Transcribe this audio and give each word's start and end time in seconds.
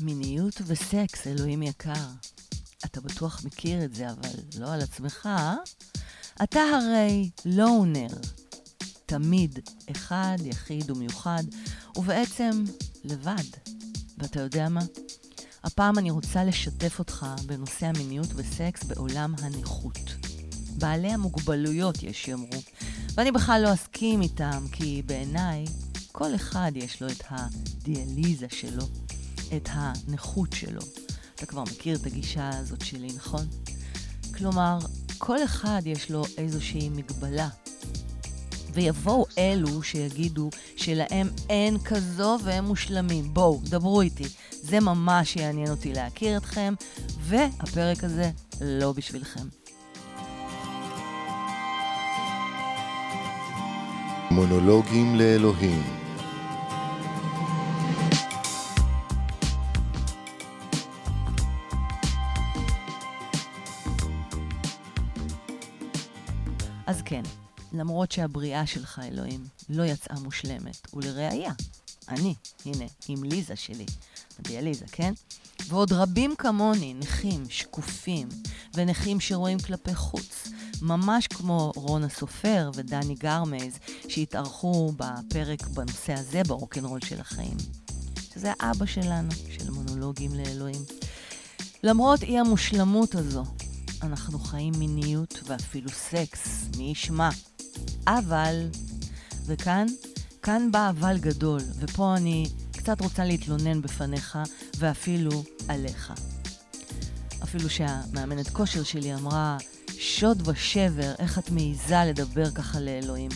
מיניות 0.00 0.62
וסקס, 0.66 1.26
אלוהים 1.26 1.62
יקר. 1.62 2.06
אתה 2.84 3.00
בטוח 3.00 3.44
מכיר 3.44 3.84
את 3.84 3.94
זה, 3.94 4.10
אבל 4.10 4.30
לא 4.58 4.72
על 4.72 4.80
עצמך, 4.80 5.26
אה? 5.26 5.54
אתה 6.42 6.60
הרי 6.60 7.30
לונר. 7.44 8.08
תמיד 9.06 9.58
אחד, 9.90 10.36
יחיד 10.44 10.90
ומיוחד, 10.90 11.42
ובעצם 11.96 12.64
לבד. 13.04 13.44
ואתה 14.18 14.40
יודע 14.40 14.68
מה? 14.68 14.80
הפעם 15.64 15.98
אני 15.98 16.10
רוצה 16.10 16.44
לשתף 16.44 16.98
אותך 16.98 17.26
בנושא 17.46 17.86
המיניות 17.86 18.28
וסקס 18.34 18.84
בעולם 18.84 19.34
הנכות. 19.42 20.14
בעלי 20.78 21.08
המוגבלויות, 21.08 22.02
יש 22.02 22.24
שיאמרו. 22.24 22.62
ואני 23.14 23.32
בכלל 23.32 23.60
לא 23.64 23.74
אסכים 23.74 24.22
איתם, 24.22 24.64
כי 24.72 25.02
בעיניי 25.06 25.64
כל 26.12 26.34
אחד 26.34 26.72
יש 26.74 27.02
לו 27.02 27.08
את 27.08 27.22
הדיאליזה 27.30 28.46
שלו, 28.50 28.84
את 29.56 29.68
הנכות 29.72 30.52
שלו. 30.52 30.80
אתה 31.34 31.46
כבר 31.46 31.62
מכיר 31.62 31.96
את 31.96 32.06
הגישה 32.06 32.48
הזאת 32.48 32.84
שלי, 32.84 33.08
נכון? 33.16 33.46
כלומר, 34.34 34.78
כל 35.18 35.44
אחד 35.44 35.82
יש 35.84 36.10
לו 36.10 36.24
איזושהי 36.38 36.88
מגבלה. 36.88 37.48
ויבואו 38.72 39.26
אלו 39.38 39.82
שיגידו 39.82 40.50
שלהם 40.76 41.28
אין 41.50 41.78
כזו 41.78 42.38
והם 42.44 42.64
מושלמים. 42.64 43.34
בואו, 43.34 43.60
דברו 43.64 44.00
איתי. 44.00 44.28
זה 44.50 44.80
ממש 44.80 45.36
יעניין 45.36 45.70
אותי 45.70 45.92
להכיר 45.92 46.36
אתכם, 46.36 46.74
והפרק 47.20 48.04
הזה 48.04 48.30
לא 48.60 48.92
בשבילכם. 48.92 49.46
מונולוגים 54.30 55.14
לאלוהים 55.14 55.97
למרות 67.98 68.12
שהבריאה 68.12 68.66
שלך, 68.66 69.00
אלוהים, 69.04 69.44
לא 69.68 69.82
יצאה 69.82 70.18
מושלמת, 70.20 70.94
ולראיה, 70.94 71.52
אני, 72.08 72.34
הנה, 72.64 72.84
עם 73.08 73.24
ליזה 73.24 73.56
שלי, 73.56 73.86
הדיאליזה, 74.38 74.84
כן? 74.92 75.12
ועוד 75.68 75.92
רבים 75.92 76.34
כמוני, 76.38 76.94
נכים, 76.94 77.44
שקופים, 77.48 78.28
ונכים 78.74 79.20
שרואים 79.20 79.58
כלפי 79.58 79.94
חוץ, 79.94 80.48
ממש 80.82 81.26
כמו 81.26 81.72
רונה 81.76 82.08
סופר 82.08 82.70
ודני 82.74 83.14
גרמז, 83.14 83.78
שהתארחו 84.08 84.92
בפרק 84.96 85.66
בנושא 85.66 86.12
הזה 86.12 86.42
ברוקנרול 86.46 87.00
של 87.00 87.20
החיים. 87.20 87.56
שזה 88.34 88.52
האבא 88.60 88.86
שלנו, 88.86 89.30
של 89.58 89.70
מונולוגים 89.70 90.34
לאלוהים. 90.34 90.82
למרות 91.82 92.22
אי 92.22 92.38
המושלמות 92.38 93.14
הזו, 93.14 93.44
אנחנו 94.02 94.38
חיים 94.38 94.72
מיניות 94.78 95.40
ואפילו 95.46 95.90
סקס, 95.90 96.68
מי 96.76 96.90
ישמע. 96.90 97.28
אבל, 98.06 98.68
וכאן, 99.46 99.86
כאן 100.42 100.68
בא 100.72 100.90
אבל 100.90 101.18
גדול, 101.18 101.60
ופה 101.78 102.14
אני 102.16 102.46
קצת 102.72 103.00
רוצה 103.00 103.24
להתלונן 103.24 103.82
בפניך, 103.82 104.38
ואפילו 104.78 105.44
עליך. 105.68 106.12
אפילו 107.42 107.70
שהמאמנת 107.70 108.48
כושר 108.48 108.82
שלי 108.82 109.14
אמרה, 109.14 109.56
שוד 109.98 110.48
ושבר, 110.48 111.14
איך 111.18 111.38
את 111.38 111.50
מעיזה 111.50 112.04
לדבר 112.06 112.50
ככה 112.50 112.80
לאלוהים. 112.80 113.30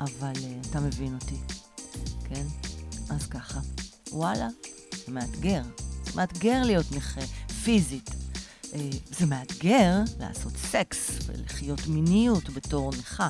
אבל 0.00 0.32
uh, 0.32 0.68
אתה 0.70 0.80
מבין 0.80 1.14
אותי, 1.14 1.36
כן? 2.24 2.46
אז 3.10 3.26
ככה. 3.26 3.60
וואלה, 4.12 4.48
זה 5.06 5.12
מאתגר. 5.12 5.62
מאתגר 6.14 6.62
להיות 6.64 6.86
נכה, 6.92 7.20
פיזית. 7.64 8.17
Uh, 8.72 8.76
זה 9.10 9.26
מאתגר 9.26 9.94
לעשות 10.20 10.56
סקס 10.56 11.18
ולחיות 11.26 11.86
מיניות 11.86 12.50
בתור 12.50 12.92
נכה. 12.98 13.28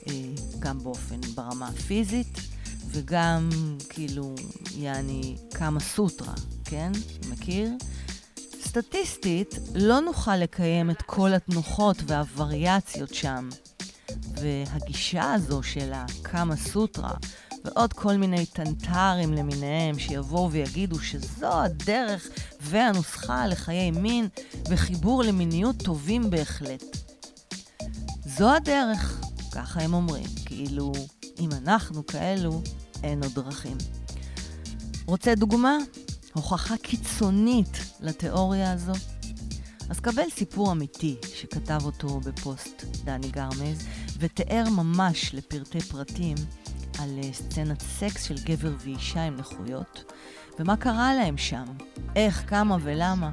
Uh, 0.00 0.10
גם 0.58 0.78
באופן, 0.78 1.20
ברמה 1.34 1.68
הפיזית, 1.68 2.38
וגם 2.86 3.48
כאילו, 3.88 4.34
יעני, 4.76 5.36
כמה 5.54 5.80
סוטרה, 5.80 6.34
כן? 6.64 6.92
מכיר? 7.30 7.70
סטטיסטית, 8.62 9.54
לא 9.74 10.00
נוכל 10.00 10.36
לקיים 10.36 10.90
את 10.90 11.02
כל 11.02 11.34
התנוחות 11.34 11.96
והווריאציות 12.06 13.14
שם. 13.14 13.48
והגישה 14.40 15.32
הזו 15.32 15.62
של 15.62 15.92
הקאמה 15.94 16.56
סוטרה, 16.56 17.14
ועוד 17.64 17.92
כל 17.92 18.16
מיני 18.16 18.46
טנטרים 18.46 19.34
למיניהם 19.34 19.98
שיבואו 19.98 20.50
ויגידו 20.50 21.00
שזו 21.00 21.62
הדרך 21.62 22.28
והנוסחה 22.60 23.46
לחיי 23.46 23.90
מין 23.90 24.28
וחיבור 24.68 25.22
למיניות 25.22 25.76
טובים 25.76 26.30
בהחלט. 26.30 26.84
זו 28.24 28.54
הדרך, 28.54 29.20
ככה 29.52 29.80
הם 29.80 29.94
אומרים, 29.94 30.26
כאילו, 30.46 30.92
אם 31.38 31.48
אנחנו 31.52 32.06
כאלו, 32.06 32.62
אין 33.02 33.22
עוד 33.22 33.34
דרכים. 33.34 33.76
רוצה 35.06 35.34
דוגמה? 35.34 35.78
הוכחה 36.32 36.76
קיצונית 36.76 37.78
לתיאוריה 38.00 38.72
הזו? 38.72 38.92
אז 39.90 40.00
קבל 40.00 40.30
סיפור 40.30 40.72
אמיתי 40.72 41.16
שכתב 41.34 41.80
אותו 41.84 42.20
בפוסט 42.20 42.84
דני 43.04 43.30
גרמז, 43.30 43.86
ותיאר 44.18 44.64
ממש 44.70 45.34
לפרטי 45.34 45.80
פרטים 45.80 46.36
על 46.98 47.18
אה, 47.24 47.32
סצנת 47.32 47.82
סקס 47.82 48.24
של 48.24 48.34
גבר 48.44 48.72
ואישה 48.78 49.22
עם 49.22 49.36
נכויות, 49.36 50.12
ומה 50.60 50.76
קרה 50.76 51.14
להם 51.14 51.36
שם, 51.36 51.64
איך, 52.16 52.44
כמה 52.46 52.76
ולמה. 52.80 53.30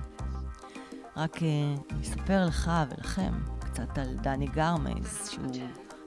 רק 1.18 1.44
אה, 1.44 1.48
אני 1.92 2.02
אספר 2.02 2.46
לך 2.46 2.72
ולכם 2.90 3.34
קצת 3.60 3.98
על 3.98 4.18
דני 4.22 4.48
גרמז, 4.48 5.30
שהוא 5.32 5.46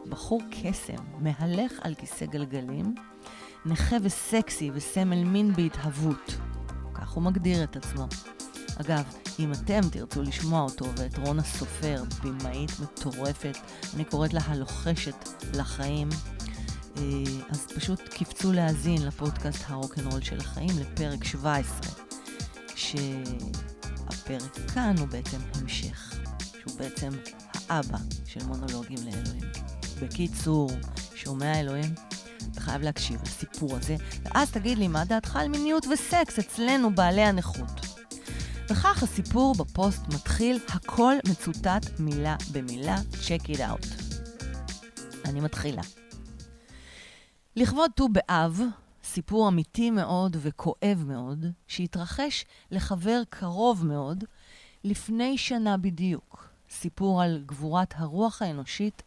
בחור 0.09 0.43
קסם, 0.51 1.03
מהלך 1.19 1.73
על 1.83 1.95
כיסא 1.95 2.27
גלגלים, 2.27 2.95
נכה 3.67 3.97
וסקסי 4.03 4.71
וסמל 4.75 5.25
מין 5.25 5.53
בהתהוות. 5.53 6.37
כך 6.95 7.11
הוא 7.11 7.23
מגדיר 7.23 7.65
את 7.65 7.77
עצמו. 7.77 8.07
אגב, 8.81 9.15
אם 9.39 9.53
אתם 9.53 9.81
תרצו 9.93 10.23
לשמוע 10.23 10.61
אותו 10.61 10.85
ואת 10.97 11.19
רונה 11.19 11.43
סופר, 11.43 12.03
במאית 12.23 12.71
מטורפת, 12.83 13.57
אני 13.95 14.05
קוראת 14.05 14.35
לה 14.35 14.41
הלוחשת 14.45 15.29
לחיים, 15.55 16.09
אז 17.51 17.67
פשוט 17.75 18.01
קפצו 18.01 18.53
להאזין 18.53 19.07
לפודקאסט 19.07 19.65
הרוקנרול 19.67 20.21
של 20.21 20.39
החיים 20.39 20.79
לפרק 20.79 21.25
17, 21.25 21.93
שהפרק 22.75 24.59
כאן 24.75 24.95
הוא 24.99 25.09
בעצם 25.09 25.39
המשך, 25.55 26.15
שהוא 26.61 26.79
בעצם 26.79 27.11
האבא 27.55 27.99
של 28.27 28.45
מונולוגים 28.45 28.99
לאלוהים. 29.05 29.53
בקיצור, 30.03 30.71
שומע 31.15 31.61
אלוהים? 31.61 31.95
אתה 32.53 32.61
חייב 32.61 32.83
להקשיב 32.83 33.23
לסיפור 33.23 33.77
הזה, 33.77 33.97
ואז 34.23 34.51
תגיד 34.51 34.79
לי 34.79 34.89
מה 34.89 35.05
דעתך 35.05 35.37
על 35.37 35.49
מיניות 35.49 35.87
וסקס 35.87 36.39
אצלנו 36.39 36.95
בעלי 36.95 37.23
הנכות. 37.23 37.87
וכך 38.71 39.03
הסיפור 39.03 39.55
בפוסט 39.55 40.03
מתחיל, 40.09 40.59
הכל 40.69 41.15
מצוטט 41.29 42.01
מילה 42.01 42.37
במילה, 42.53 42.97
check 42.97 43.47
it 43.47 43.59
out. 43.59 43.87
אני 45.25 45.41
מתחילה. 45.41 45.83
לכבוד 47.57 47.91
ט"ו 47.95 48.09
באב, 48.09 48.61
סיפור 49.05 49.49
אמיתי 49.49 49.91
מאוד 49.91 50.37
וכואב 50.41 51.05
מאוד, 51.07 51.47
שהתרחש 51.67 52.45
לחבר 52.71 53.23
קרוב 53.29 53.87
מאוד 53.87 54.25
לפני 54.85 55.39
שנה 55.39 55.77
בדיוק. 55.77 56.49
סיפור 56.71 57.23
על 57.23 57.43
גבורת 57.47 57.95
הרוח 57.97 58.43
האנושית 58.43 59.03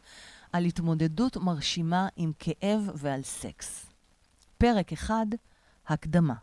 על 0.52 0.64
התמודדות 0.64 1.36
מרשימה 1.36 2.08
עם 2.16 2.32
כאב 2.38 2.90
ועל 2.94 3.22
סקס. 3.22 3.86
פרק 4.58 4.92
אחד, 4.92 5.26
הקדמה. 5.86 6.34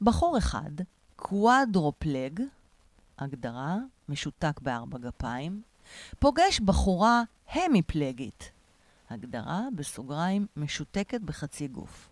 בחור 0.00 0.38
אחד, 0.38 0.70
קוואדרופלג, 1.16 2.40
הגדרה, 3.18 3.76
משותק 4.08 4.60
בארבע 4.62 4.98
גפיים, 4.98 5.62
פוגש 6.18 6.60
בחורה 6.60 7.22
המיפלגית, 7.50 8.52
הגדרה, 9.10 9.62
בסוגריים, 9.74 10.46
משותקת 10.56 11.20
בחצי 11.20 11.68
גוף. 11.68 12.08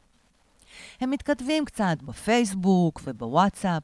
הם 1.01 1.11
מתכתבים 1.11 1.65
קצת 1.65 1.97
בפייסבוק 2.03 3.01
ובוואטסאפ, 3.05 3.83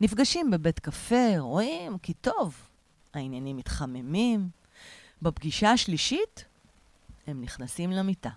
נפגשים 0.00 0.50
בבית 0.50 0.78
קפה, 0.78 1.38
רואים 1.38 1.98
כי 1.98 2.14
טוב, 2.14 2.68
העניינים 3.14 3.56
מתחממים, 3.56 4.48
בפגישה 5.22 5.70
השלישית, 5.70 6.44
הם 7.26 7.42
נכנסים 7.42 7.90
למיטה. 7.90 8.30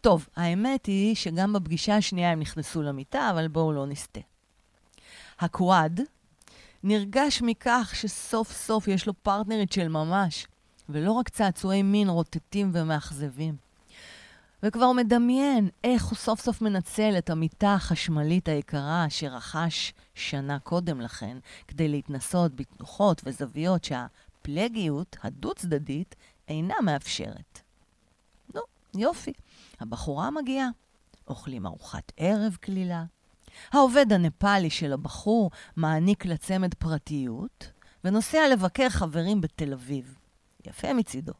טוב, 0.00 0.28
האמת 0.36 0.86
היא 0.86 1.14
שגם 1.14 1.52
בפגישה 1.52 1.96
השנייה 1.96 2.32
הם 2.32 2.40
נכנסו 2.40 2.82
למיטה, 2.82 3.30
אבל 3.30 3.48
בואו 3.48 3.72
לא 3.72 3.86
נסטה. 3.86 4.20
הקוואד 5.38 6.00
נרגש 6.82 7.42
מכך 7.42 7.92
שסוף 7.94 8.52
סוף 8.52 8.88
יש 8.88 9.06
לו 9.06 9.14
פרטנרית 9.22 9.72
של 9.72 9.88
ממש, 9.88 10.46
ולא 10.92 11.12
רק 11.12 11.28
צעצועי 11.28 11.82
מין 11.82 12.08
רוטטים 12.08 12.70
ומאכזבים. 12.74 13.56
וכבר 14.62 14.92
מדמיין 14.92 15.68
איך 15.84 16.04
הוא 16.04 16.16
סוף 16.16 16.40
סוף 16.40 16.62
מנצל 16.62 17.14
את 17.18 17.30
המיטה 17.30 17.74
החשמלית 17.74 18.48
היקרה 18.48 19.06
שרכש 19.08 19.92
שנה 20.14 20.58
קודם 20.58 21.00
לכן, 21.00 21.38
כדי 21.68 21.88
להתנסות 21.88 22.54
בתנוחות 22.54 23.22
וזוויות 23.24 23.84
שהפלגיות 23.84 25.16
הדו-צדדית 25.22 26.14
אינה 26.48 26.74
מאפשרת. 26.84 27.60
נו, 28.54 28.60
יופי. 28.94 29.32
הבחורה 29.80 30.30
מגיעה. 30.30 30.68
אוכלים 31.28 31.66
ארוחת 31.66 32.12
ערב 32.16 32.56
כלילה. 32.64 33.04
העובד 33.72 34.12
הנפאלי 34.12 34.70
של 34.70 34.92
הבחור 34.92 35.50
מעניק 35.76 36.26
לצמד 36.26 36.74
פרטיות, 36.74 37.70
ונוסע 38.04 38.48
לבקר 38.52 38.88
חברים 38.88 39.40
בתל 39.40 39.72
אביב. 39.72 40.19
יפה 40.66 40.94
מצידו. 40.94 41.32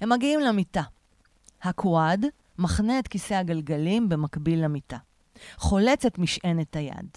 הם 0.00 0.08
מגיעים 0.08 0.40
למיטה. 0.40 0.82
הקוואד 1.62 2.26
מחנה 2.58 2.98
את 2.98 3.08
כיסא 3.08 3.34
הגלגלים 3.34 4.08
במקביל 4.08 4.64
למיטה. 4.64 4.98
חולץ 5.56 6.06
את 6.06 6.18
משענת 6.18 6.76
היד. 6.76 7.08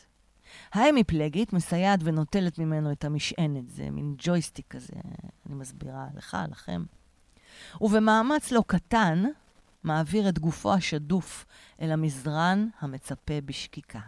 ההמיפלגית 0.74 1.54
מסייעת 1.54 2.00
ונוטלת 2.04 2.60
ממנו 2.60 2.92
את 2.92 3.06
המשענת, 3.06 3.70
זה 3.70 3.90
מין 3.90 4.16
ג'ויסטיק 4.18 4.66
כזה, 4.70 4.94
אני 5.46 5.56
מסבירה 5.56 6.08
לך, 6.16 6.38
לכם. 6.52 6.84
ובמאמץ 7.82 8.52
לא 8.52 8.64
קטן, 8.68 9.24
מעביר 9.84 10.30
את 10.30 10.40
גופו 10.40 10.74
השדוף 10.74 11.46
אל 11.82 11.92
המזרן 11.92 12.68
המצפה 12.80 13.42
בשקיקה. 13.46 14.00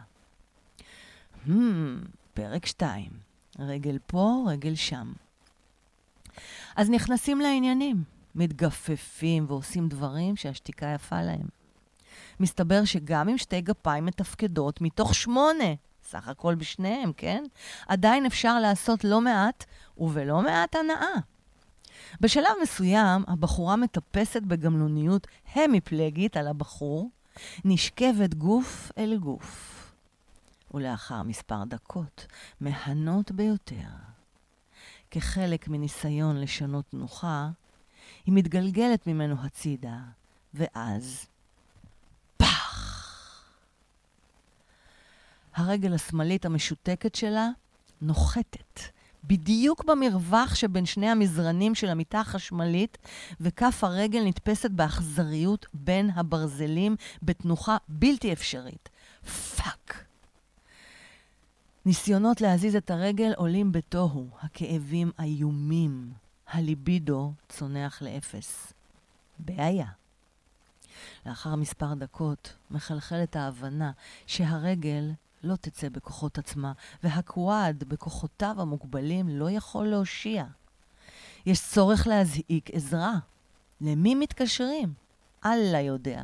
Hmm, 1.48 1.50
פרק 2.34 2.66
2. 2.66 3.12
רגל 3.60 3.98
פה, 4.08 4.46
רגל 4.48 4.76
שם. 4.76 5.14
אז 6.76 6.90
נכנסים 6.90 7.40
לעניינים, 7.40 8.04
מתגפפים 8.36 9.46
ועושים 9.48 9.88
דברים 9.88 10.36
שהשתיקה 10.36 10.86
יפה 10.96 11.22
להם. 11.22 11.48
מסתבר 12.40 12.86
שגם 12.86 13.30
אם 13.30 13.38
שתי 13.38 13.62
גפיים 13.62 14.06
מתפקדות 14.06 14.82
מתוך 14.82 15.16
שמונה, 15.16 15.74
סך 16.04 16.28
הכל 16.28 16.56
בשניהם, 16.56 17.14
כן? 17.14 17.44
עדיין 17.88 18.26
אפשר 18.26 18.60
לעשות 18.60 19.04
לא 19.04 19.22
מעט, 19.22 19.66
ובלא 19.98 20.42
מעט 20.42 20.76
הנאה. 20.76 21.20
בשלב 22.22 22.52
מסוים, 22.62 23.24
הבחורה 23.28 23.76
מטפסת 23.76 24.42
בגמלוניות 24.42 25.28
המיפלגית 25.54 26.38
על 26.38 26.48
הבחור, 26.48 27.10
נשכבת 27.66 28.34
גוף 28.34 28.92
אל 28.98 29.18
גוף. 29.18 29.76
ולאחר 30.74 31.24
מספר 31.24 31.64
דקות, 31.64 32.26
מהנות 32.62 33.32
ביותר, 33.32 34.09
כחלק 35.12 35.68
מניסיון 35.68 36.42
לשנות 36.42 36.86
תנוחה, 36.90 37.50
היא 38.26 38.34
מתגלגלת 38.34 39.08
ממנו 39.08 39.36
הצידה, 39.44 39.98
ואז 40.54 41.26
פח! 42.38 43.44
הרגל 45.56 45.94
השמאלית 45.94 46.46
המשותקת 46.46 47.16
שלה 47.16 47.50
נוחתת 48.02 48.80
בדיוק 49.24 49.84
במרווח 49.84 50.56
שבין 50.56 50.86
שני 50.86 51.10
המזרנים 51.10 51.76
של 51.76 51.90
המיטה 51.90 52.20
החשמלית, 52.20 52.98
וכף 53.42 53.84
הרגל 53.84 54.24
נתפסת 54.24 54.72
באכזריות 54.72 55.66
בין 55.74 56.10
הברזלים 56.16 56.96
בתנוחה 57.24 57.78
בלתי 57.88 58.34
אפשרית. 58.34 58.90
fuck. 59.56 60.09
ניסיונות 61.86 62.42
להזיז 62.42 62.76
את 62.76 62.92
הרגל 62.92 63.34
עולים 63.36 63.72
בתוהו, 63.72 64.28
הכאבים 64.42 65.12
איומים, 65.20 66.14
הליבידו 66.48 67.34
צונח 67.50 68.02
לאפס. 68.02 68.74
בעיה. 69.40 69.88
לאחר 71.26 71.56
מספר 71.56 71.94
דקות 71.94 72.54
מחלחלת 72.72 73.36
ההבנה 73.36 73.92
שהרגל 74.28 75.12
לא 75.44 75.56
תצא 75.56 75.90
בכוחות 75.90 76.38
עצמה, 76.38 76.74
והקוואד 77.04 77.84
בכוחותיו 77.88 78.56
המוגבלים 78.62 79.30
לא 79.30 79.52
יכול 79.52 79.88
להושיע. 79.88 80.46
יש 81.46 81.62
צורך 81.62 82.08
להזעיק 82.08 82.70
עזרה. 82.72 83.14
למי 83.82 84.16
מתקשרים? 84.16 84.94
אללה 85.46 85.82
יודע. 85.82 86.24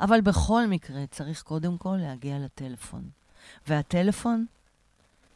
אבל 0.00 0.20
בכל 0.20 0.66
מקרה 0.66 1.06
צריך 1.10 1.42
קודם 1.42 1.78
כל 1.78 1.96
להגיע 2.00 2.38
לטלפון. 2.38 3.10
והטלפון 3.66 4.46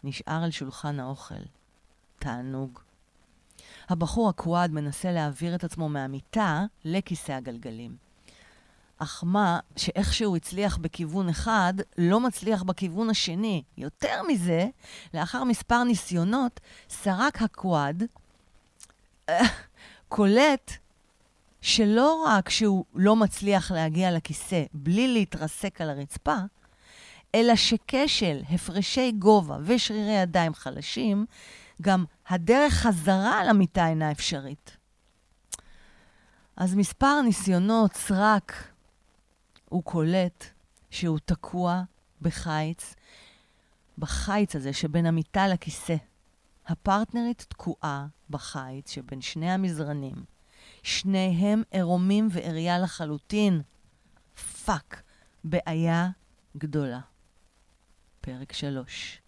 נשאר 0.04 0.44
על 0.44 0.50
שולחן 0.50 1.00
האוכל. 1.00 1.34
תענוג. 2.18 2.78
הבחור 3.88 4.28
הקוואד 4.28 4.70
מנסה 4.70 5.12
להעביר 5.12 5.54
את 5.54 5.64
עצמו 5.64 5.88
מהמיטה 5.88 6.64
לכיסא 6.84 7.32
הגלגלים. 7.32 7.96
אך 8.98 9.24
מה 9.26 9.60
שאיכשהו 9.76 10.36
הצליח 10.36 10.76
בכיוון 10.76 11.28
אחד, 11.28 11.74
לא 11.98 12.20
מצליח 12.20 12.62
בכיוון 12.62 13.10
השני. 13.10 13.62
יותר 13.78 14.22
מזה, 14.28 14.66
לאחר 15.14 15.44
מספר 15.44 15.84
ניסיונות, 15.84 16.60
סרק 16.88 17.42
הקוואד 17.42 18.02
אה, 19.28 19.44
קולט 20.08 20.72
שלא 21.60 22.24
רק 22.26 22.48
שהוא 22.48 22.84
לא 22.94 23.16
מצליח 23.16 23.72
להגיע 23.72 24.10
לכיסא 24.10 24.64
בלי 24.72 25.08
להתרסק 25.08 25.80
על 25.80 25.90
הרצפה, 25.90 26.36
אלא 27.34 27.56
שכשל 27.56 28.40
הפרשי 28.50 29.12
גובה 29.12 29.56
ושרירי 29.64 30.12
ידיים 30.12 30.54
חלשים, 30.54 31.26
גם 31.82 32.04
הדרך 32.28 32.72
חזרה 32.72 33.44
למיטה 33.44 33.88
אינה 33.88 34.12
אפשרית. 34.12 34.76
אז 36.56 36.74
מספר 36.74 37.20
ניסיונות 37.24 37.94
סרק 37.94 38.72
הוא 39.68 39.82
קולט 39.82 40.44
שהוא 40.90 41.18
תקוע 41.24 41.82
בחיץ, 42.22 42.94
בחיץ 43.98 44.56
הזה 44.56 44.72
שבין 44.72 45.06
המיטה 45.06 45.48
לכיסא. 45.48 45.96
הפרטנרית 46.66 47.46
תקועה 47.48 48.06
בחיץ 48.30 48.90
שבין 48.90 49.20
שני 49.20 49.50
המזרנים. 49.50 50.14
שניהם 50.82 51.62
עירומים 51.70 52.28
ועריה 52.30 52.78
לחלוטין. 52.78 53.62
Fuck, 54.64 55.02
בעיה 55.44 56.08
גדולה. 56.56 57.00
פרק 58.24 58.52
3 58.52 59.22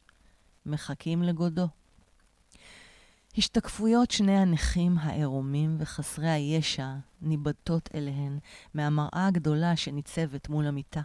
מחכים 0.67 1.23
לגודו. 1.23 1.69
השתקפויות 3.38 4.11
שני 4.11 4.38
הנכים 4.38 4.99
העירומים 4.99 5.76
וחסרי 5.79 6.29
הישע 6.29 6.88
ניבטות 7.23 7.88
אליהן 7.94 8.38
מהמראה 8.75 9.26
הגדולה 9.26 9.76
שניצבת 9.76 10.49
מול 10.49 10.67
המיטה. 10.67 11.00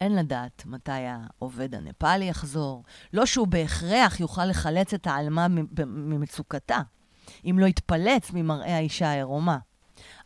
אין 0.00 0.16
לדעת 0.16 0.62
מתי 0.66 0.92
העובד 0.92 1.74
הנפאלי 1.74 2.24
יחזור, 2.24 2.84
לא 3.12 3.26
שהוא 3.26 3.46
בהכרח 3.46 4.20
יוכל 4.20 4.44
לחלץ 4.44 4.94
את 4.94 5.06
העלמה 5.06 5.46
ממצוקתה, 5.86 6.80
אם 7.44 7.56
לא 7.58 7.66
יתפלץ 7.66 8.30
ממראה 8.32 8.76
האישה 8.76 9.08
העירומה. 9.08 9.58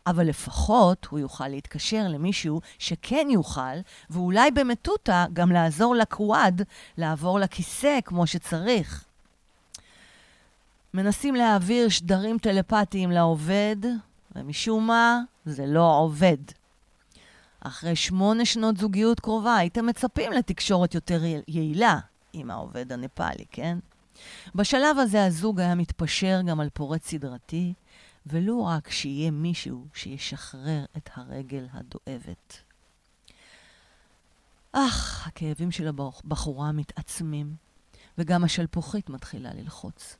אבל 0.07 0.27
לפחות 0.27 1.05
הוא 1.09 1.19
יוכל 1.19 1.47
להתקשר 1.47 2.07
למישהו 2.07 2.61
שכן 2.79 3.27
יוכל, 3.29 3.79
ואולי 4.09 4.51
במטותא 4.51 5.25
גם 5.33 5.51
לעזור 5.51 5.95
לקוואד 5.95 6.61
לעבור 6.97 7.39
לכיסא 7.39 7.99
כמו 8.05 8.27
שצריך. 8.27 9.05
מנסים 10.93 11.35
להעביר 11.35 11.89
שדרים 11.89 12.37
טלפתיים 12.37 13.11
לעובד, 13.11 13.75
ומשום 14.35 14.87
מה 14.87 15.19
זה 15.45 15.65
לא 15.65 15.97
עובד. 15.99 16.37
אחרי 17.59 17.95
שמונה 17.95 18.45
שנות 18.45 18.77
זוגיות 18.77 19.19
קרובה 19.19 19.55
הייתם 19.55 19.85
מצפים 19.85 20.31
לתקשורת 20.31 20.95
יותר 20.95 21.21
יעילה 21.47 21.99
עם 22.33 22.51
העובד 22.51 22.91
הנפאלי, 22.91 23.45
כן? 23.51 23.77
בשלב 24.55 24.99
הזה 24.99 25.25
הזוג 25.25 25.59
היה 25.59 25.75
מתפשר 25.75 26.41
גם 26.45 26.59
על 26.59 26.69
פורץ 26.73 27.07
סדרתי, 27.07 27.73
ולו 28.25 28.65
רק 28.65 28.89
שיהיה 28.89 29.31
מישהו 29.31 29.87
שישחרר 29.93 30.85
את 30.97 31.09
הרגל 31.13 31.67
הדואבת. 31.73 32.61
אך, 34.71 35.27
הכאבים 35.27 35.71
של 35.71 35.87
הבחורה 35.87 36.71
מתעצמים, 36.71 37.55
וגם 38.17 38.43
השלפוחית 38.43 39.09
מתחילה 39.09 39.53
ללחוץ. 39.53 40.17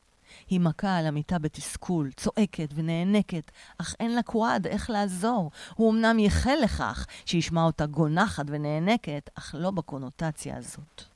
היא 0.49 0.59
מכה 0.59 0.97
על 0.97 1.05
המיטה 1.05 1.39
בתסכול, 1.39 2.11
צועקת 2.11 2.69
ונאנקת, 2.73 3.51
אך 3.77 3.95
אין 3.99 4.15
לה 4.15 4.23
קוואד 4.23 4.67
איך 4.67 4.89
לעזור. 4.89 5.51
הוא 5.75 5.91
אמנם 5.91 6.19
ייחל 6.19 6.55
לכך 6.63 7.05
שישמע 7.25 7.63
אותה 7.63 7.85
גונחת 7.85 8.45
ונאנקת, 8.47 9.29
אך 9.35 9.55
לא 9.57 9.71
בקונוטציה 9.71 10.57
הזאת. 10.57 11.12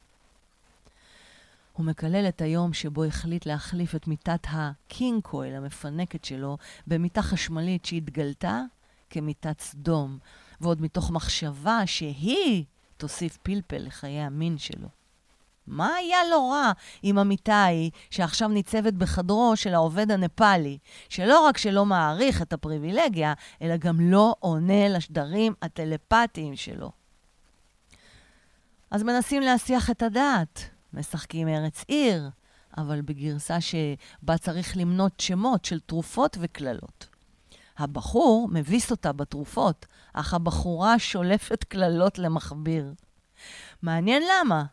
הוא 1.77 1.85
מקלל 1.85 2.25
את 2.29 2.41
היום 2.41 2.73
שבו 2.73 3.03
החליט 3.03 3.45
להחליף 3.45 3.95
את 3.95 4.07
מיטת 4.07 4.47
הקינג 4.49 5.21
קויל 5.21 5.55
המפנקת 5.55 6.25
שלו 6.25 6.57
במיטה 6.87 7.21
חשמלית 7.21 7.85
שהתגלתה 7.85 8.61
כמיטת 9.09 9.61
סדום, 9.61 10.17
ועוד 10.61 10.81
מתוך 10.81 11.11
מחשבה 11.11 11.81
שהיא 11.85 12.65
תוסיף 12.97 13.37
פלפל 13.37 13.77
לחיי 13.77 14.19
המין 14.19 14.57
שלו. 14.57 14.87
מה 15.67 15.93
היה 15.93 16.17
לא 16.31 16.51
רע 16.51 16.71
עם 17.03 17.19
אמיתי, 17.19 17.89
שעכשיו 18.09 18.47
ניצבת 18.47 18.93
בחדרו 18.93 19.53
של 19.55 19.73
העובד 19.73 20.11
הנפאלי, 20.11 20.77
שלא 21.09 21.45
רק 21.45 21.57
שלא 21.57 21.85
מעריך 21.85 22.41
את 22.41 22.53
הפריבילגיה, 22.53 23.33
אלא 23.61 23.77
גם 23.77 24.11
לא 24.11 24.35
עונה 24.39 24.89
לשדרים 24.89 25.53
הטלפתיים 25.61 26.55
שלו. 26.55 26.91
אז 28.91 29.03
מנסים 29.03 29.41
להסיח 29.41 29.89
את 29.89 30.01
הדעת, 30.01 30.76
משחקים 30.97 31.47
ארץ 31.47 31.83
עיר, 31.87 32.29
אבל 32.77 33.01
בגרסה 33.01 33.57
שבה 33.61 34.37
צריך 34.37 34.77
למנות 34.77 35.19
שמות 35.19 35.65
של 35.65 35.79
תרופות 35.79 36.37
וקללות. 36.41 37.07
הבחור 37.77 38.49
מביס 38.51 38.91
אותה 38.91 39.13
בתרופות, 39.13 39.85
אך 40.13 40.33
הבחורה 40.33 40.99
שולפת 40.99 41.63
קללות 41.63 42.19
למכביר. 42.19 42.93
מעניין 43.81 44.23
למה. 44.31 44.65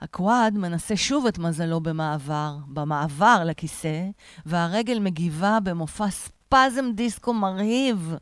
הקוואד 0.00 0.54
מנסה 0.54 0.96
שוב 0.96 1.26
את 1.26 1.38
מזלו 1.38 1.80
במעבר, 1.80 2.56
במעבר 2.66 3.42
לכיסא, 3.46 4.08
והרגל 4.46 4.98
מגיבה 4.98 5.58
במופע 5.64 6.10
ספזם 6.10 6.92
דיסקו 6.94 7.34
מרהיב. 7.34 8.14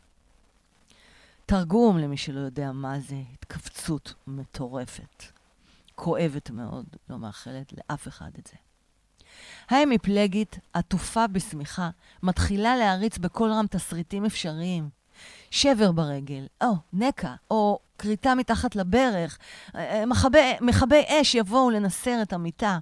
תרגום 1.46 1.98
למי 1.98 2.16
שלא 2.16 2.40
יודע 2.40 2.72
מה 2.72 3.00
זה, 3.00 3.16
התכווצות 3.32 4.14
מטורפת. 4.26 5.35
כואבת 5.96 6.50
מאוד, 6.50 6.86
לא 7.10 7.18
מאחלת 7.18 7.72
לאף 7.72 8.08
אחד 8.08 8.30
את 8.38 8.46
זה. 8.46 8.56
האמי 9.68 9.98
פלגית, 9.98 10.58
עטופה 10.72 11.26
בשמיכה, 11.26 11.90
מתחילה 12.22 12.76
להריץ 12.76 13.18
בקול 13.18 13.52
רם 13.52 13.66
תסריטים 13.70 14.24
אפשריים. 14.24 14.88
שבר 15.50 15.92
ברגל, 15.92 16.46
או 16.64 16.72
נקע, 16.92 17.34
או 17.50 17.78
כריתה 17.98 18.34
מתחת 18.34 18.76
לברך, 18.76 19.38
אה, 19.74 20.00
אה, 20.00 20.06
מכבי 20.60 21.02
אש 21.08 21.34
יבואו 21.34 21.70
לנסר 21.70 22.22
את 22.22 22.32
המיטה. 22.32 22.78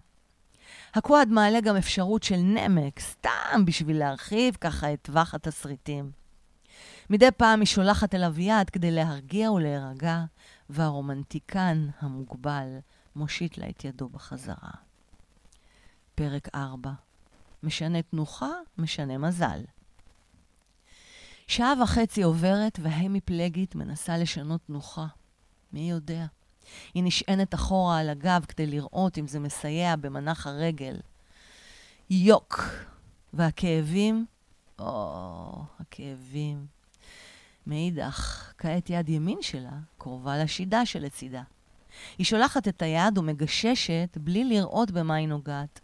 הקוואד 0.94 1.28
מעלה 1.28 1.60
גם 1.60 1.76
אפשרות 1.76 2.22
של 2.22 2.36
נמק, 2.36 3.00
סתם 3.00 3.64
בשביל 3.64 3.98
להרחיב 3.98 4.56
ככה 4.60 4.92
את 4.92 4.98
טווח 5.02 5.34
התסריטים. 5.34 6.10
מדי 7.10 7.30
פעם 7.36 7.60
היא 7.60 7.66
שולחת 7.66 8.14
אליו 8.14 8.40
יד 8.40 8.70
כדי 8.70 8.90
להרגיע 8.90 9.52
ולהירגע, 9.52 10.24
והרומנטיקן 10.70 11.88
המוגבל 12.00 12.78
מושיט 13.16 13.58
לה 13.58 13.68
את 13.68 13.84
ידו 13.84 14.08
בחזרה. 14.08 14.70
פרק 16.14 16.48
4 16.54 16.92
משנה 17.62 18.02
תנוחה, 18.02 18.50
משנה 18.78 19.18
מזל. 19.18 19.60
שעה 21.46 21.72
וחצי 21.82 22.22
עוברת 22.22 22.78
והמיפלגית 22.82 23.74
מנסה 23.74 24.18
לשנות 24.18 24.60
תנוחה. 24.66 25.06
מי 25.72 25.90
יודע? 25.90 26.26
היא 26.94 27.02
נשענת 27.04 27.54
אחורה 27.54 27.98
על 27.98 28.10
הגב 28.10 28.44
כדי 28.48 28.66
לראות 28.66 29.18
אם 29.18 29.26
זה 29.26 29.40
מסייע 29.40 29.96
במנח 29.96 30.46
הרגל. 30.46 30.96
יוק! 32.10 32.60
והכאבים? 33.32 34.26
או, 34.78 35.64
הכאבים. 35.80 36.66
מאידך, 37.66 38.52
כעת 38.58 38.90
יד 38.90 39.08
ימין 39.08 39.38
שלה 39.42 39.78
קרובה 39.98 40.38
לשידה 40.38 40.86
שלצידה. 40.86 41.42
היא 42.18 42.26
שולחת 42.26 42.68
את 42.68 42.82
היד 42.82 43.18
ומגששת 43.18 44.18
בלי 44.20 44.44
לראות 44.44 44.90
במה 44.90 45.14
היא 45.14 45.28
נוגעת. 45.28 45.80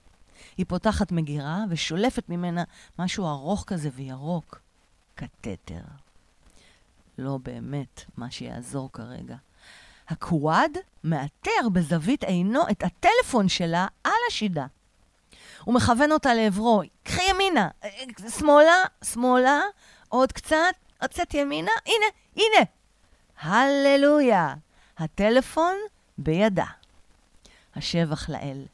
היא 0.56 0.66
פותחת 0.68 1.12
מגירה 1.12 1.64
ושולפת 1.68 2.28
ממנה 2.28 2.64
משהו 2.98 3.28
ארוך 3.28 3.64
כזה 3.66 3.88
וירוק. 3.94 4.60
קתטר. 5.14 5.80
לא 7.18 7.38
באמת 7.42 8.04
מה 8.16 8.30
שיעזור 8.30 8.92
כרגע. 8.92 9.36
הקוואד 10.08 10.78
מאתר 11.04 11.68
בזווית 11.72 12.24
עינו 12.24 12.62
את 12.70 12.82
הטלפון 12.82 13.48
שלה 13.48 13.86
על 14.04 14.12
השידה. 14.28 14.66
הוא 15.64 15.74
מכוון 15.74 16.12
אותה 16.12 16.34
לעברו, 16.34 16.82
קחי 17.02 17.22
ימינה, 17.30 17.68
שמאלה, 18.38 18.84
שמאלה, 19.04 19.60
עוד 20.08 20.32
קצת, 20.32 20.74
קצת 20.98 21.34
ימינה, 21.34 21.70
הנה, 21.86 22.06
הנה. 22.36 22.66
הללויה, 23.40 24.54
הטלפון 24.98 25.76
בידה. 26.20 26.66
השבח 27.76 28.28
לאל. 28.28 28.64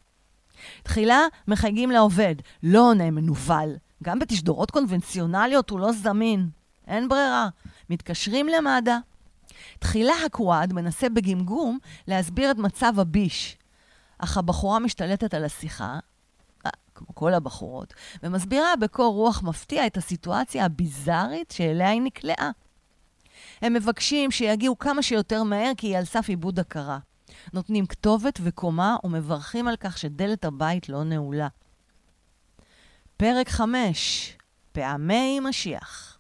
תחילה 0.83 1.21
מחייגים 1.49 1.91
לעובד, 1.91 2.35
לא 2.63 2.91
עונה 2.91 3.11
מנוול. 3.11 3.77
גם 4.03 4.19
בתשדורות 4.19 4.71
קונבנציונליות 4.71 5.71
הוא 5.71 5.81
לא 5.81 5.93
זמין. 5.93 6.49
אין 6.87 7.09
ברירה. 7.09 7.49
מתקשרים 7.91 8.49
למד"א. 8.49 8.97
תחילה 9.79 10.13
הקוואד 10.27 10.73
מנסה 10.73 11.09
בגמגום 11.09 11.79
להסביר 12.09 12.51
את 12.51 12.57
מצב 12.57 13.01
הביש, 13.01 13.57
אך 14.19 14.39
הבחורה 14.39 14.79
משתלטת 14.79 15.35
על 15.35 15.45
השיחה, 15.45 15.99
אה, 16.67 16.71
כמו 16.95 17.15
כל 17.15 17.35
הבחורות, 17.35 17.95
ומסבירה 18.23 18.77
בקור 18.81 19.15
רוח 19.15 19.43
מפתיע 19.43 19.87
את 19.87 19.97
הסיטואציה 19.97 20.65
הביזארית 20.65 21.51
שאליה 21.51 21.91
היא 21.91 22.03
נקלעה. 22.03 22.51
הם 23.63 23.73
מבקשים 23.73 24.31
שיגיעו 24.31 24.79
כמה 24.79 25.03
שיותר 25.03 25.43
מהר 25.43 25.73
כי 25.77 25.87
היא 25.87 25.99
על 25.99 26.05
סף 26.05 26.29
עיבוד 26.29 26.59
הכרה. 26.59 26.99
נותנים 27.53 27.87
כתובת 27.87 28.41
וקומה 28.43 28.97
ומברכים 29.05 29.69
על 29.69 29.77
כך 29.77 29.99
שדלת 29.99 30.45
הבית 30.45 30.89
לא 30.89 31.05
נעולה. 31.05 31.49
פרק 33.17 33.49
5, 33.49 34.37
פעמי 34.73 35.41
משיח. 35.41 36.19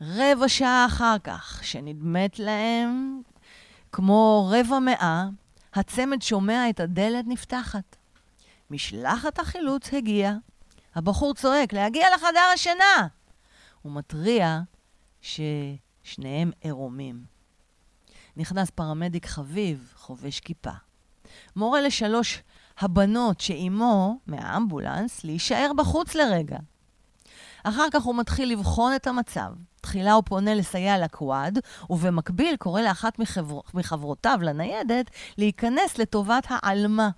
רבע 0.00 0.48
שעה 0.48 0.86
אחר 0.86 1.16
כך, 1.24 1.60
שנדמת 1.64 2.38
להם 2.38 3.22
כמו 3.92 4.50
רבע 4.52 4.78
מאה, 4.78 5.24
הצמד 5.74 6.22
שומע 6.22 6.70
את 6.70 6.80
הדלת 6.80 7.24
נפתחת. 7.28 7.96
משלחת 8.70 9.38
החילוץ 9.38 9.94
הגיעה. 9.94 10.34
הבחור 10.94 11.34
צועק, 11.34 11.72
להגיע 11.72 12.06
לחדר 12.14 12.50
השינה! 12.54 13.06
הוא 13.82 13.92
מתריע 13.92 14.60
ששניהם 15.20 16.50
עירומים. 16.60 17.24
נכנס 18.36 18.70
פרמדיק 18.70 19.26
חביב, 19.26 19.92
חובש 19.96 20.40
כיפה. 20.40 20.70
מורה 21.56 21.80
לשלוש 21.80 22.42
הבנות 22.78 23.40
שעימו, 23.40 24.18
מהאמבולנס, 24.26 25.24
להישאר 25.24 25.70
בחוץ 25.76 26.14
לרגע. 26.14 26.58
אחר 27.64 27.86
כך 27.92 28.02
הוא 28.02 28.16
מתחיל 28.16 28.52
לבחון 28.52 28.94
את 28.94 29.06
המצב. 29.06 29.52
תחילה 29.80 30.12
הוא 30.12 30.22
פונה 30.26 30.54
לסייע 30.54 30.98
לקוואד, 30.98 31.58
ובמקביל 31.90 32.56
קורא 32.56 32.80
לאחת 32.80 33.18
מחבר... 33.18 33.60
מחברותיו 33.74 34.38
לניידת 34.42 35.10
להיכנס 35.38 35.98
לטובת 35.98 36.46
העלמה. 36.48 37.10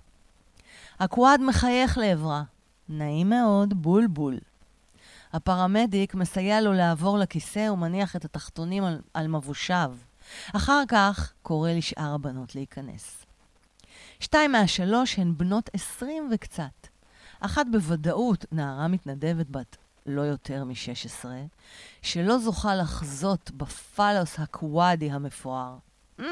הקוואד 0.99 1.41
מחייך 1.41 1.97
לעברה. 1.97 2.43
נעים 2.89 3.29
מאוד, 3.29 3.73
בול 3.73 4.07
בול. 4.07 4.37
הפרמדיק 5.33 6.15
מסייע 6.15 6.61
לו 6.61 6.73
לעבור 6.73 7.17
לכיסא 7.17 7.69
ומניח 7.71 8.15
את 8.15 8.25
התחתונים 8.25 8.83
על, 8.83 9.01
על 9.13 9.27
מבושיו. 9.27 9.95
אחר 10.55 10.83
כך 10.87 11.33
קורא 11.41 11.71
לשאר 11.71 12.13
הבנות 12.15 12.55
להיכנס. 12.55 13.25
שתיים 14.19 14.51
מהשלוש 14.51 15.19
הן 15.19 15.33
בנות 15.37 15.69
עשרים 15.73 16.29
וקצת. 16.31 16.87
אחת 17.39 17.65
בוודאות 17.71 18.45
נערה 18.51 18.87
מתנדבת 18.87 19.49
בת 19.49 19.77
לא 20.05 20.21
יותר 20.21 20.63
מ-16, 20.63 21.25
שלא 22.01 22.37
זוכה 22.37 22.75
לחזות 22.75 23.51
בפלוס 23.51 24.39
הקוואדי 24.39 25.11
המפואר. 25.11 25.77
Mm, 26.19 26.23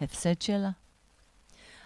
הפסד 0.00 0.42
שלה. 0.42 0.70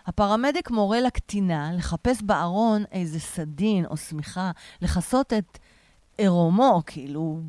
הפרמדיק 0.06 0.70
מורה 0.70 1.00
לקטינה 1.00 1.72
לחפש 1.72 2.22
בארון 2.22 2.84
איזה 2.92 3.20
סדין 3.20 3.86
או 3.86 3.96
שמיכה, 3.96 4.50
לכסות 4.82 5.32
את 5.32 5.58
עירומו, 6.18 6.82
כאילו, 6.86 7.40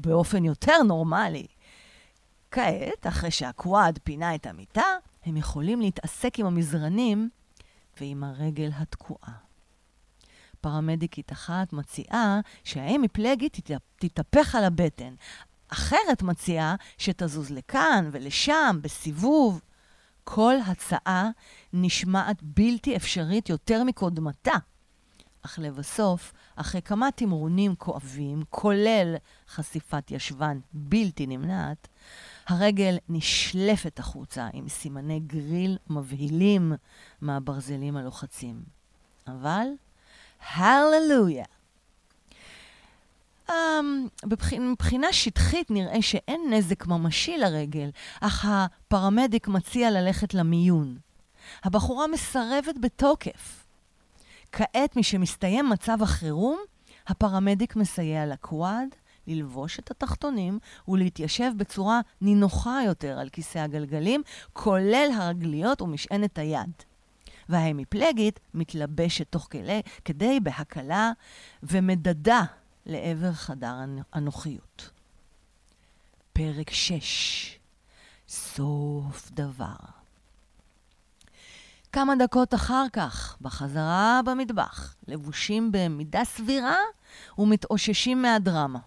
באופן 0.00 0.44
יותר 0.44 0.82
נורמלי. 0.82 1.46
כעת, 2.50 3.06
אחרי 3.08 3.30
שהקוואד 3.30 3.98
פינה 4.04 4.34
את 4.34 4.46
המיטה, 4.46 4.86
הם 5.24 5.36
יכולים 5.36 5.80
להתעסק 5.80 6.38
עם 6.38 6.46
המזרנים 6.46 7.30
ועם 8.00 8.24
הרגל 8.24 8.70
התקועה. 8.74 9.32
פרמדיקית 10.60 11.32
אחת 11.32 11.72
מציעה 11.72 12.40
שהאמי 12.64 13.08
פלגית 13.08 13.60
תתהפך 13.96 14.54
על 14.54 14.64
הבטן. 14.64 15.14
אחרת 15.68 16.22
מציעה 16.22 16.74
שתזוז 16.98 17.50
לכאן 17.50 18.08
ולשם, 18.12 18.78
בסיבוב. 18.82 19.60
כל 20.24 20.54
הצעה 20.66 21.30
נשמעת 21.72 22.42
בלתי 22.42 22.96
אפשרית 22.96 23.48
יותר 23.48 23.84
מקודמתה. 23.84 24.54
אך 25.42 25.58
לבסוף, 25.58 26.32
אחרי 26.56 26.82
כמה 26.82 27.08
תמרונים 27.10 27.74
כואבים, 27.74 28.42
כולל 28.50 29.16
חשיפת 29.48 30.10
ישבן 30.10 30.58
בלתי 30.72 31.26
נמנעת, 31.26 31.88
הרגל 32.46 32.98
נשלפת 33.08 33.98
החוצה 33.98 34.48
עם 34.52 34.68
סימני 34.68 35.20
גריל 35.20 35.78
מבהילים 35.90 36.72
מהברזלים 37.20 37.96
הלוחצים. 37.96 38.62
אבל, 39.26 39.66
הללויה. 40.54 41.44
Um, 43.48 43.52
מבחינה 44.58 45.12
שטחית 45.12 45.70
נראה 45.70 46.02
שאין 46.02 46.40
נזק 46.50 46.86
ממשי 46.86 47.38
לרגל, 47.38 47.90
אך 48.20 48.44
הפרמדיק 48.48 49.48
מציע 49.48 49.90
ללכת 49.90 50.34
למיון. 50.34 50.98
הבחורה 51.64 52.06
מסרבת 52.06 52.74
בתוקף. 52.80 53.64
כעת, 54.52 54.96
משמסתיים 54.96 55.68
מצב 55.68 56.02
החירום, 56.02 56.58
הפרמדיק 57.06 57.76
מסייע 57.76 58.26
לקוואד 58.26 58.88
ללבוש 59.26 59.78
את 59.78 59.90
התחתונים 59.90 60.58
ולהתיישב 60.88 61.52
בצורה 61.56 62.00
נינוחה 62.20 62.80
יותר 62.86 63.18
על 63.18 63.28
כיסא 63.28 63.58
הגלגלים, 63.58 64.22
כולל 64.52 65.08
הרגליות 65.16 65.82
ומשענת 65.82 66.38
היד. 66.38 66.72
וההמיפלגית 67.48 68.40
מתלבשת 68.54 69.26
תוך 69.30 69.46
כדי, 69.50 69.80
כדי 70.04 70.40
בהקלה 70.40 71.12
ומדדה 71.62 72.42
לעבר 72.86 73.32
חדר 73.32 73.74
הנוחיות. 74.12 74.90
פרק 76.32 76.70
6 76.70 77.58
סוף 78.28 79.30
דבר. 79.30 79.76
כמה 81.92 82.16
דקות 82.16 82.54
אחר 82.54 82.84
כך, 82.92 83.36
בחזרה 83.40 84.20
במטבח, 84.24 84.94
לבושים 85.08 85.72
במידה 85.72 86.24
סבירה 86.24 86.76
ומתאוששים 87.38 88.22
מהדרמה. 88.22 88.78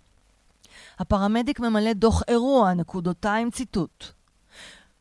הפרמדיק 1.00 1.60
ממלא 1.60 1.94
דוח 1.94 2.24
אירוע, 2.27 2.74
נקודותיים 2.74 3.51
ציטוט. 3.51 4.06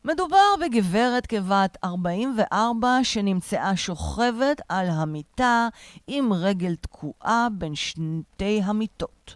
מדובר 0.05 0.55
בגברת 0.61 1.25
כבת 1.25 1.77
44 1.83 2.99
שנמצאה 3.03 3.77
שוכבת 3.77 4.61
על 4.69 4.89
המיטה 4.89 5.67
עם 6.07 6.33
רגל 6.33 6.75
תקועה 6.75 7.47
בין 7.51 7.75
שתי 7.75 8.61
המיטות. 8.63 9.35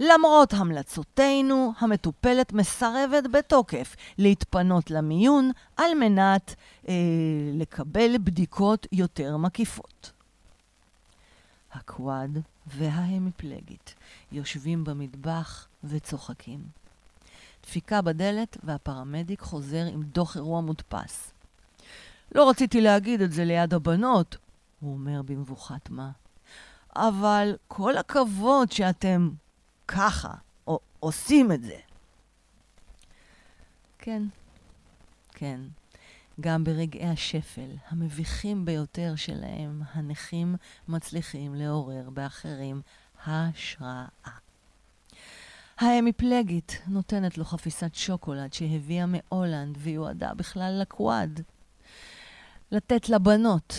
למרות 0.00 0.52
המלצותינו, 0.52 1.72
המטופלת 1.78 2.52
מסרבת 2.52 3.24
בתוקף 3.32 3.96
להתפנות 4.18 4.90
למיון 4.90 5.50
על 5.76 5.94
מנת 5.94 6.54
אה, 6.88 6.94
לקבל 7.52 8.18
בדיקות 8.18 8.86
יותר 8.92 9.36
מקיפות. 9.36 10.21
הקוואד 11.72 12.38
וההמיפלגית 12.66 13.94
יושבים 14.32 14.84
במטבח 14.84 15.68
וצוחקים. 15.84 16.60
דפיקה 17.62 18.02
בדלת 18.02 18.56
והפרמדיק 18.62 19.40
חוזר 19.40 19.84
עם 19.92 20.02
דוח 20.02 20.36
אירוע 20.36 20.60
מודפס. 20.60 21.32
לא 22.34 22.50
רציתי 22.50 22.80
להגיד 22.80 23.20
את 23.20 23.32
זה 23.32 23.44
ליד 23.44 23.74
הבנות, 23.74 24.36
הוא 24.80 24.92
אומר 24.92 25.22
במבוכת 25.22 25.90
מה. 25.90 26.10
אבל 26.96 27.56
כל 27.68 27.96
הכבוד 27.96 28.72
שאתם 28.72 29.30
ככה, 29.88 30.34
או 30.66 30.80
עושים 31.00 31.52
את 31.52 31.62
זה. 31.62 31.78
כן, 33.98 34.22
כן. 35.30 35.60
גם 36.40 36.64
ברגעי 36.64 37.08
השפל 37.08 37.76
המביכים 37.88 38.64
ביותר 38.64 39.12
שלהם, 39.16 39.82
הנכים 39.92 40.56
מצליחים 40.88 41.54
לעורר 41.54 42.10
באחרים 42.10 42.82
השראה. 43.26 44.06
ההמיפלגית 45.78 46.82
נותנת 46.86 47.38
לו 47.38 47.44
חפיסת 47.44 47.94
שוקולד 47.94 48.52
שהביאה 48.52 49.06
מהולנד 49.06 49.76
ויועדה 49.80 50.34
בכלל 50.34 50.78
לקוואד. 50.80 51.40
לתת 52.72 53.08
לבנות 53.08 53.74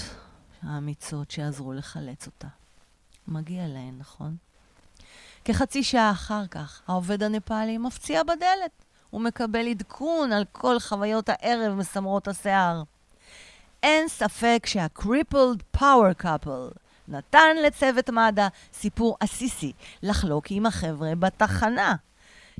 האמיצות 0.62 1.32
שעזרו 1.32 1.74
לחלץ 1.74 2.26
אותה. 2.26 2.48
מגיע 3.28 3.68
להן, 3.68 3.98
נכון? 3.98 4.36
כחצי 5.46 5.84
שעה 5.84 6.12
אחר 6.12 6.48
כך, 6.48 6.82
העובד 6.88 7.24
הנפאלי 7.24 7.78
מפציע 7.78 8.24
בדלת. 8.24 8.83
הוא 9.14 9.22
מקבל 9.22 9.68
עדכון 9.68 10.32
על 10.32 10.46
כל 10.52 10.80
חוויות 10.80 11.30
הערב 11.30 11.74
מסמרות 11.74 12.28
השיער. 12.28 12.84
אין 13.84 14.08
ספק 14.08 14.64
שה-crippled 14.66 15.80
power 15.80 16.24
couple 16.24 16.78
נתן 17.08 17.56
לצוות 17.66 18.10
מד"א 18.10 18.48
סיפור 18.74 19.18
עסיסי 19.20 19.72
לחלוק 20.04 20.46
עם 20.50 20.66
החבר'ה 20.66 21.16
בתחנה. 21.16 21.96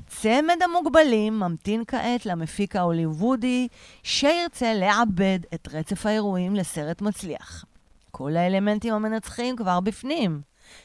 צמד 0.06 0.56
המוגבלים 0.64 1.40
ממתין 1.40 1.82
כעת 1.86 2.26
למפיק 2.26 2.76
ההוליוודי 2.76 3.68
שירצה 4.02 4.74
לעבד 4.74 5.38
את 5.54 5.68
רצף 5.72 6.06
האירועים 6.06 6.54
לסרט 6.54 7.02
מצליח. 7.02 7.64
כל 8.10 8.36
האלמנטים 8.36 8.94
המנצחים 8.94 9.56
כבר 9.56 9.80
בפנים. 9.80 10.40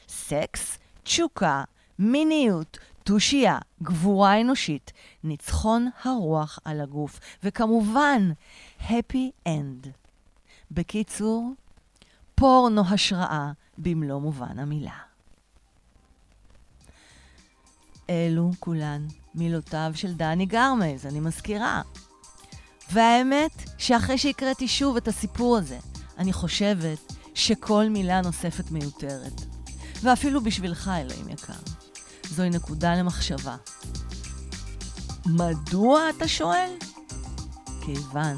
סקס, 0.08 0.78
תשוקה, 1.02 1.64
מיניות, 1.98 2.78
תושייה, 3.10 3.58
גבורה 3.82 4.40
אנושית, 4.40 4.92
ניצחון 5.24 5.88
הרוח 6.02 6.58
על 6.64 6.80
הגוף, 6.80 7.20
וכמובן, 7.42 8.30
happy 8.80 9.48
end. 9.48 9.88
בקיצור, 10.70 11.52
פורנו 12.34 12.82
השראה 12.88 13.52
במלוא 13.78 14.20
מובן 14.20 14.58
המילה. 14.58 14.98
אלו 18.10 18.50
כולן 18.60 19.06
מילותיו 19.34 19.92
של 19.94 20.14
דני 20.14 20.46
גרמז, 20.46 21.06
אני 21.06 21.20
מזכירה. 21.20 21.82
והאמת 22.92 23.62
שאחרי 23.78 24.18
שהקראתי 24.18 24.68
שוב 24.68 24.96
את 24.96 25.08
הסיפור 25.08 25.56
הזה, 25.56 25.78
אני 26.18 26.32
חושבת 26.32 27.12
שכל 27.34 27.84
מילה 27.88 28.20
נוספת 28.20 28.70
מיותרת. 28.70 29.40
ואפילו 30.02 30.40
בשבילך, 30.40 30.90
אלוהים 30.96 31.28
יקר. 31.28 31.79
זוהי 32.30 32.50
נקודה 32.50 32.94
למחשבה. 32.94 33.56
מדוע, 35.26 36.00
אתה 36.16 36.28
שואל? 36.28 36.70
כיוון 37.80 38.36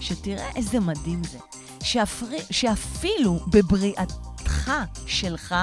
שתראה 0.00 0.50
איזה 0.56 0.80
מדהים 0.80 1.24
זה. 1.24 1.38
שאפרי, 1.82 2.38
שאפילו 2.50 3.40
בבריאתך 3.46 4.70
שלך, 5.06 5.54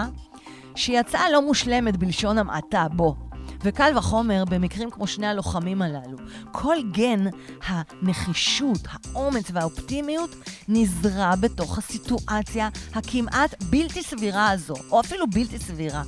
שיצאה 0.75 1.29
לא 1.29 1.41
מושלמת 1.41 1.97
בלשון 1.97 2.37
המעטה, 2.37 2.87
בוא. 2.95 3.13
וקל 3.63 3.97
וחומר 3.97 4.43
במקרים 4.49 4.89
כמו 4.89 5.07
שני 5.07 5.27
הלוחמים 5.27 5.81
הללו. 5.81 6.17
כל 6.51 6.77
גן 6.91 7.25
הנחישות, 7.65 8.79
האומץ 8.91 9.45
והאופטימיות 9.53 10.29
נזרע 10.67 11.35
בתוך 11.35 11.77
הסיטואציה 11.77 12.69
הכמעט 12.93 13.63
בלתי 13.63 14.03
סבירה 14.03 14.49
הזו, 14.49 14.73
או 14.91 14.99
אפילו 14.99 15.27
בלתי 15.27 15.59
סבירה. 15.59 16.03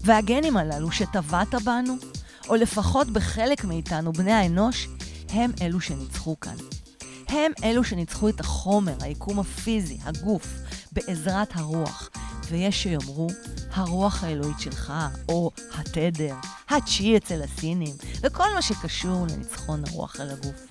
והגנים 0.00 0.56
הללו 0.56 0.92
שטבעת 0.92 1.54
בנו, 1.54 1.96
או 2.48 2.54
לפחות 2.54 3.10
בחלק 3.10 3.64
מאיתנו, 3.64 4.12
בני 4.12 4.32
האנוש, 4.32 4.88
הם 5.28 5.50
אלו 5.62 5.80
שניצחו 5.80 6.40
כאן. 6.40 6.56
הם 7.28 7.52
אלו 7.64 7.84
שניצחו 7.84 8.28
את 8.28 8.40
החומר, 8.40 8.94
היקום 9.00 9.38
הפיזי, 9.38 9.98
הגוף, 10.04 10.46
בעזרת 10.92 11.56
הרוח. 11.56 12.10
ויש 12.50 12.82
שיאמרו, 12.82 13.26
הרוח 13.70 14.24
האלוהית 14.24 14.60
שלך, 14.60 14.92
או 15.28 15.50
התדר, 15.74 16.34
הצ'י 16.68 17.16
אצל 17.16 17.42
הסינים, 17.42 17.96
וכל 18.20 18.54
מה 18.54 18.62
שקשור 18.62 19.26
לניצחון 19.30 19.82
הרוח 19.86 20.20
על 20.20 20.30
הגוף. 20.30 20.66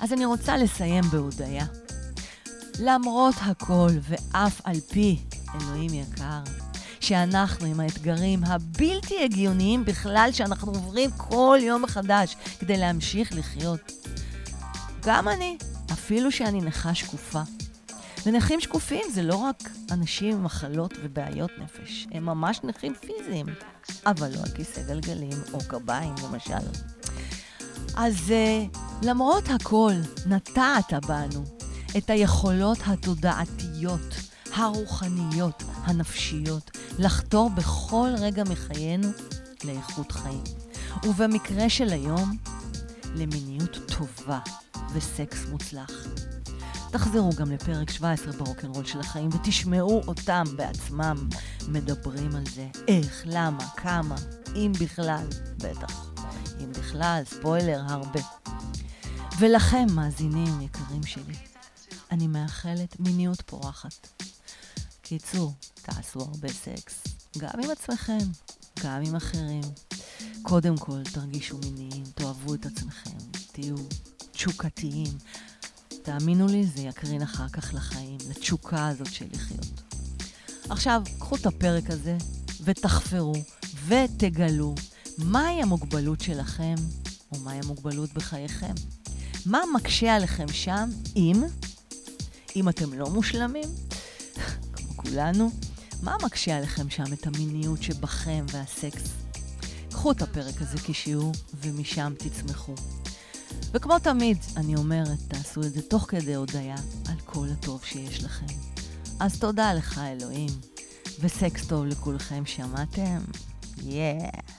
אז 0.00 0.12
אני 0.12 0.24
רוצה 0.24 0.56
לסיים 0.56 1.04
בהודיה. 1.04 1.64
למרות 2.78 3.34
הכל, 3.38 3.90
ואף 4.02 4.60
על 4.64 4.80
פי, 4.80 5.22
אלוהים 5.54 5.94
יקר, 5.94 6.42
שאנחנו 7.02 7.66
עם 7.66 7.80
האתגרים 7.80 8.44
הבלתי 8.44 9.24
הגיוניים 9.24 9.84
בכלל 9.84 10.28
שאנחנו 10.32 10.72
עוברים 10.72 11.10
כל 11.16 11.58
יום 11.62 11.82
מחדש 11.82 12.36
כדי 12.58 12.76
להמשיך 12.76 13.32
לחיות. 13.32 13.92
גם 15.02 15.28
אני, 15.28 15.56
אפילו 15.92 16.32
שאני 16.32 16.60
נכה 16.60 16.94
שקופה. 16.94 17.40
ונכים 18.26 18.60
שקופים 18.60 19.02
זה 19.12 19.22
לא 19.22 19.36
רק 19.36 19.70
אנשים 19.90 20.36
עם 20.36 20.44
מחלות 20.44 20.94
ובעיות 21.02 21.50
נפש, 21.58 22.06
הם 22.12 22.26
ממש 22.26 22.60
נכים 22.64 22.94
פיזיים, 22.94 23.46
אבל 24.06 24.28
לא 24.28 24.40
על 24.42 24.50
כיסא 24.56 24.82
גלגלים 24.82 25.38
או 25.52 25.58
קביים 25.68 26.14
למשל. 26.24 26.68
אז 27.96 28.14
uh, 28.28 28.78
למרות 29.02 29.44
הכל, 29.48 29.92
נטעת 30.26 30.92
בנו 31.06 31.44
את 31.96 32.10
היכולות 32.10 32.78
התודעתיות, 32.86 34.14
הרוחניות, 34.54 35.62
הנפשיות, 35.84 36.70
לחתור 36.98 37.50
בכל 37.50 38.08
רגע 38.18 38.44
מחיינו 38.44 39.08
לאיכות 39.64 40.12
חיים. 40.12 40.42
ובמקרה 41.04 41.68
של 41.68 41.88
היום, 41.88 42.36
למיניות 43.14 43.78
טובה 43.86 44.38
וסקס 44.94 45.46
מוצלח. 45.50 46.06
תחזרו 46.90 47.30
גם 47.36 47.52
לפרק 47.52 47.90
17 47.90 48.32
ברוקנרול 48.32 48.84
של 48.84 49.00
החיים 49.00 49.28
ותשמעו 49.32 50.00
אותם 50.06 50.44
בעצמם 50.56 51.28
מדברים 51.68 52.36
על 52.36 52.44
זה. 52.54 52.68
איך, 52.88 53.22
למה, 53.26 53.68
כמה, 53.76 54.14
אם 54.54 54.72
בכלל, 54.80 55.26
בטח. 55.56 56.12
אם 56.60 56.72
בכלל, 56.72 57.22
ספוילר, 57.26 57.82
הרבה. 57.88 58.20
ולכם, 59.38 59.86
מאזינים 59.94 60.60
יקרים 60.60 61.02
שלי, 61.02 61.36
אני 62.10 62.26
מאחלת 62.26 63.00
מיניות 63.00 63.42
פורחת. 63.46 64.22
קיצור, 65.02 65.52
תעשו 65.82 66.20
הרבה 66.20 66.48
סקס, 66.48 67.04
גם 67.38 67.60
עם 67.64 67.70
עצמכם, 67.70 68.18
גם 68.84 69.02
עם 69.06 69.16
אחרים. 69.16 69.62
קודם 70.42 70.76
כל, 70.76 71.02
תרגישו 71.12 71.58
מיניים, 71.58 72.04
תאהבו 72.14 72.54
את 72.54 72.66
עצמכם, 72.66 73.18
תהיו 73.52 73.76
תשוקתיים. 74.32 75.18
תאמינו 76.02 76.46
לי, 76.46 76.66
זה 76.66 76.80
יקרין 76.80 77.22
אחר 77.22 77.48
כך 77.48 77.74
לחיים, 77.74 78.18
לתשוקה 78.30 78.88
הזאת 78.88 79.12
של 79.12 79.26
לחיות. 79.32 79.82
עכשיו, 80.68 81.02
קחו 81.18 81.36
את 81.36 81.46
הפרק 81.46 81.90
הזה 81.90 82.16
ותחפרו 82.64 83.34
ותגלו 83.86 84.74
מהי 85.18 85.62
המוגבלות 85.62 86.20
שלכם 86.20 86.74
או 87.32 87.38
מהי 87.38 87.58
המוגבלות 87.64 88.12
בחייכם. 88.12 88.74
מה 89.46 89.60
מקשה 89.74 90.14
עליכם 90.14 90.48
שם, 90.48 90.90
אם, 91.16 91.42
אם 92.56 92.68
אתם 92.68 92.92
לא 92.92 93.10
מושלמים, 93.10 93.68
כמו 94.74 94.96
כולנו, 94.96 95.50
מה 96.02 96.16
מקשה 96.24 96.56
עליכם 96.56 96.90
שם 96.90 97.12
את 97.12 97.26
המיניות 97.26 97.82
שבכם 97.82 98.44
והסקס? 98.52 99.02
קחו 99.90 100.12
את 100.12 100.22
הפרק 100.22 100.62
הזה 100.62 100.78
כשיעור, 100.86 101.32
ומשם 101.54 102.12
תצמחו. 102.18 102.74
וכמו 103.72 103.98
תמיד, 103.98 104.38
אני 104.56 104.76
אומרת, 104.76 105.18
תעשו 105.28 105.60
את 105.60 105.72
זה 105.72 105.82
תוך 105.82 106.06
כדי 106.08 106.34
הודיה 106.34 106.76
על 107.08 107.16
כל 107.24 107.46
הטוב 107.52 107.84
שיש 107.84 108.24
לכם. 108.24 108.46
אז 109.20 109.38
תודה 109.38 109.74
לך, 109.74 109.98
אלוהים, 109.98 110.50
וסקס 111.20 111.66
טוב 111.66 111.86
לכולכם, 111.86 112.46
שמעתם? 112.46 113.18
יאה. 113.82 114.18
Yeah. 114.18 114.52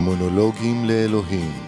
מונולוגים 0.00 0.84
לאלוהים 0.84 1.63